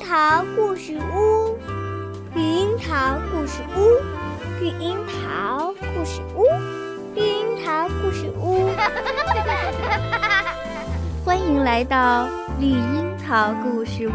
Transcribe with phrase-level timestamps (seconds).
[0.00, 1.58] 桃故事屋，
[2.34, 4.00] 绿樱桃故事屋，
[4.60, 6.44] 绿樱桃故事屋，
[7.14, 8.68] 绿樱桃故事屋。
[11.24, 14.12] 欢迎来到绿樱桃故事屋，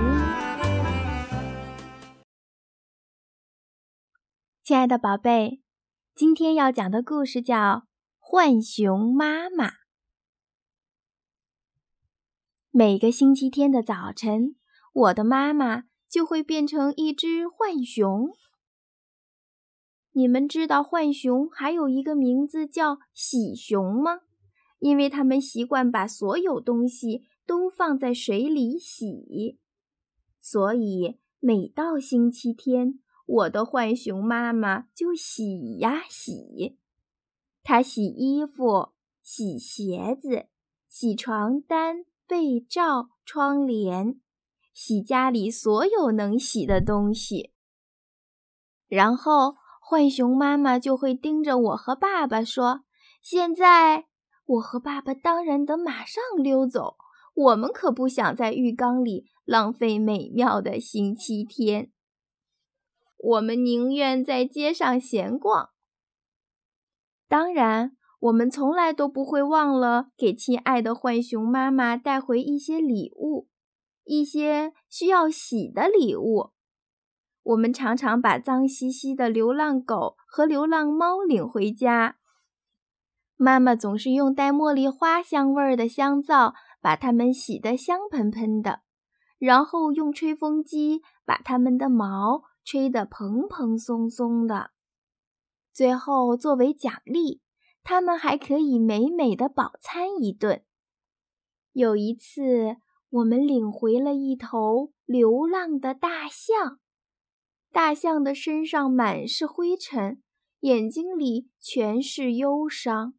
[4.63, 5.61] 亲爱的宝贝，
[6.15, 7.55] 今天要讲的故事叫
[8.20, 9.68] 《浣熊妈妈》。
[12.72, 14.55] 每个星期天的早晨。
[14.93, 18.31] 我的妈妈就会变成一只浣熊。
[20.11, 24.21] 你们知道浣熊还有一个名字叫喜熊吗？
[24.77, 29.57] 因为它们习惯把所有东西都放在水里洗，
[30.39, 36.77] 所以每到星期天，我的浣熊妈妈就洗呀洗。
[37.63, 38.89] 她洗衣服、
[39.23, 40.47] 洗鞋子、
[40.88, 44.19] 洗床单、被罩、窗帘。
[44.73, 47.53] 洗家里所有能洗的东西，
[48.88, 52.83] 然后浣熊妈妈就会盯着我和爸爸说
[53.21, 54.07] ：“现在
[54.45, 56.95] 我和爸爸当然得马上溜走，
[57.35, 61.91] 我们可不想在浴缸里浪费美妙的星期天。
[63.17, 65.69] 我们宁愿在街上闲逛。
[67.27, 73.47] 当然，我们从来都不会忘了给亲爱的浣熊妈妈带回一些礼物。”
[74.06, 76.52] 一些需要洗的礼物，
[77.44, 82.18] 我们常常把脏兮兮的流浪狗和流浪猫领回家。
[83.38, 88.81] 妈妈总是用带茉莉花香味儿的香皂把它们洗得香喷喷的，
[89.40, 94.72] 然后用吹风机把它们的毛吹得蓬蓬松松的。
[95.72, 97.42] 最后，作为奖励，
[97.84, 100.64] 它们还可以美美的饱餐一顿。
[101.72, 102.78] 有一次。
[103.14, 106.80] 我们领回了一头流浪的大象，
[107.72, 110.24] 大象的身上满是灰尘，
[110.62, 113.13] 眼睛里全是忧伤。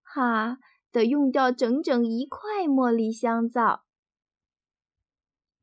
[0.00, 0.56] 哈，
[0.90, 3.84] 得用掉整整一块茉莉香皂。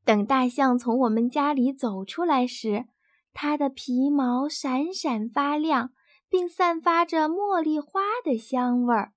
[0.06, 2.86] 等大象从我们家里走出来时，
[3.34, 5.92] 它的皮毛闪闪发亮，
[6.30, 9.14] 并散发着茉莉花的香味儿，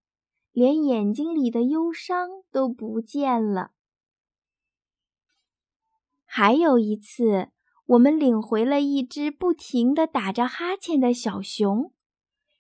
[0.55, 3.73] 连眼睛里的忧伤都不见了。
[6.25, 7.49] 还有一次，
[7.87, 11.93] 我们领回了一只不停地打着哈欠的小熊。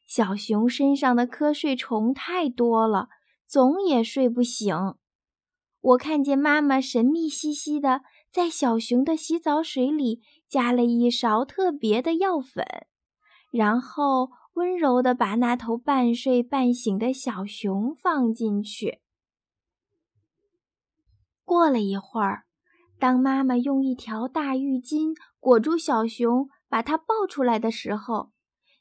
[0.04, 3.08] 小熊身上的瞌睡虫太多了，
[3.46, 4.76] 总也睡不醒。
[5.80, 12.66] 我看见妈妈神秘兮兮的在小熊的洗澡水里加了一勺特别的药粉，
[13.52, 19.00] 然后温柔地把那头半睡半醒的小熊放进去。
[21.44, 22.44] 过了一会儿。
[22.96, 28.30] 当妈妈用一条大浴巾裹住小熊，把它抱出来的时候，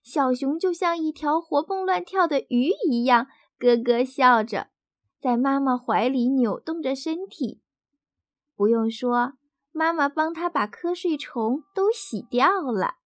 [0.03, 4.67] 小熊就像一条活蹦乱跳的鱼一样，咯咯笑着，
[5.19, 7.61] 在妈妈怀里扭动着身体。
[8.55, 9.33] 不用说，
[9.71, 12.97] 妈妈帮它把瞌睡虫都洗掉了。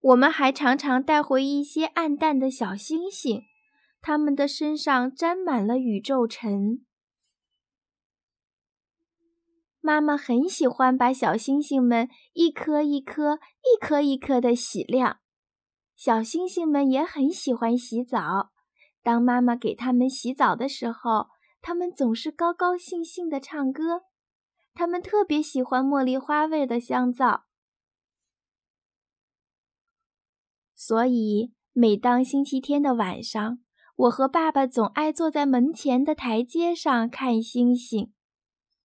[0.00, 3.42] 我们还常常带回一些暗淡的小星星，
[4.00, 6.86] 它们的身上沾满了宇宙尘。
[9.82, 15.18] 妈妈很喜欢把小星星们一颗一颗、一颗一颗的洗亮。
[15.96, 18.52] 小星星们也很喜欢洗澡。
[19.02, 21.28] 当妈妈给它们洗澡的时候，
[21.60, 24.02] 它们总是高高兴兴地唱歌。
[24.72, 27.44] 它们特别喜欢茉莉花味的香皂，
[30.90, 33.60] 所以每当星期天的晚上，
[33.94, 38.12] 我和爸爸总爱坐在门前的台阶上看星星。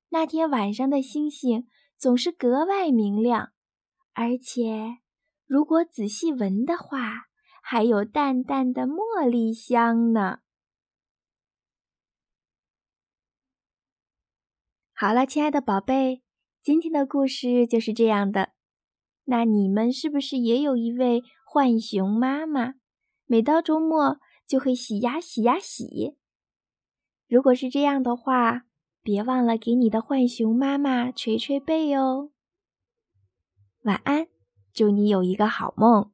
[0.09, 1.67] 那天晚上的星星
[1.97, 3.53] 总是格外明亮，
[4.13, 4.99] 而且
[5.47, 7.23] 如果仔细闻的话，
[7.63, 10.41] 还有淡淡的茉莉香呢。
[14.93, 16.21] 好了，亲爱的宝贝，
[16.61, 18.54] 今天的故事就是这样的。
[19.25, 22.75] 那你们是不是也有一位浣熊妈妈？
[23.25, 26.15] 每到周末就会洗呀洗呀洗。
[27.27, 28.65] 如果是这样的话，
[29.01, 32.31] 别忘了给你的浣熊妈妈捶捶背哦。
[33.83, 34.27] 晚安，
[34.73, 36.11] 祝你有一个好梦。